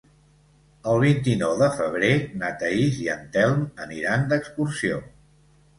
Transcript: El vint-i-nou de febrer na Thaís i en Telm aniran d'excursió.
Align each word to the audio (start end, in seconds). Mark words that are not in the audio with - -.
El 0.93 0.97
vint-i-nou 1.03 1.53
de 1.59 1.69
febrer 1.81 2.11
na 2.41 2.49
Thaís 2.63 2.99
i 3.05 3.09
en 3.17 3.25
Telm 3.39 3.63
aniran 3.87 4.29
d'excursió. 4.35 5.01